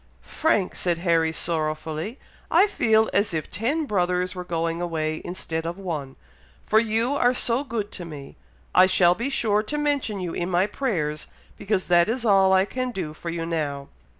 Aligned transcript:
"Frank!" 0.23 0.73
said 0.73 0.97
Harry, 0.97 1.31
sorrowfully, 1.31 2.17
"I 2.49 2.65
feel 2.65 3.07
as 3.13 3.35
if 3.35 3.51
ten 3.51 3.85
brothers 3.85 4.33
were 4.33 4.43
going 4.43 4.81
away 4.81 5.21
instead 5.23 5.63
of 5.67 5.77
one, 5.77 6.15
for 6.65 6.79
you 6.79 7.13
are 7.13 7.35
so 7.35 7.63
good 7.63 7.91
to 7.91 8.03
me! 8.05 8.35
I 8.73 8.87
shall 8.87 9.13
be 9.13 9.29
sure 9.29 9.61
to 9.61 9.77
mention 9.77 10.19
you 10.19 10.33
in 10.33 10.49
my 10.49 10.65
prayers, 10.65 11.27
because 11.55 11.85
that 11.89 12.09
is 12.09 12.25
all 12.25 12.51
I 12.51 12.65
can 12.65 12.89
do 12.89 13.13
for 13.13 13.29
you 13.29 13.45
now." 13.45 13.89